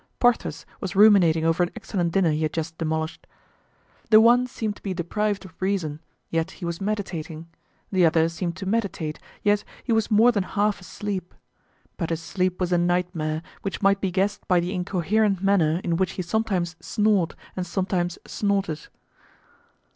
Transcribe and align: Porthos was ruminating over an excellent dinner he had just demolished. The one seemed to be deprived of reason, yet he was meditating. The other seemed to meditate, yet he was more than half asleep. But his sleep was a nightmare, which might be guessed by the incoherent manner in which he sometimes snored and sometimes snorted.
Porthos 0.19 0.65
was 0.79 0.95
ruminating 0.95 1.45
over 1.45 1.61
an 1.61 1.69
excellent 1.75 2.11
dinner 2.11 2.31
he 2.31 2.41
had 2.41 2.53
just 2.53 2.75
demolished. 2.79 3.27
The 4.09 4.19
one 4.19 4.47
seemed 4.47 4.75
to 4.77 4.81
be 4.81 4.95
deprived 4.95 5.45
of 5.45 5.53
reason, 5.61 5.99
yet 6.31 6.49
he 6.49 6.65
was 6.65 6.81
meditating. 6.81 7.47
The 7.91 8.07
other 8.07 8.27
seemed 8.27 8.57
to 8.57 8.65
meditate, 8.65 9.19
yet 9.43 9.63
he 9.83 9.93
was 9.93 10.09
more 10.09 10.31
than 10.31 10.41
half 10.57 10.81
asleep. 10.81 11.35
But 11.97 12.09
his 12.09 12.19
sleep 12.19 12.59
was 12.59 12.71
a 12.71 12.79
nightmare, 12.79 13.43
which 13.61 13.83
might 13.83 14.01
be 14.01 14.09
guessed 14.09 14.47
by 14.47 14.59
the 14.59 14.73
incoherent 14.73 15.43
manner 15.43 15.79
in 15.83 15.97
which 15.97 16.13
he 16.13 16.23
sometimes 16.23 16.75
snored 16.79 17.35
and 17.55 17.63
sometimes 17.67 18.17
snorted. 18.25 18.87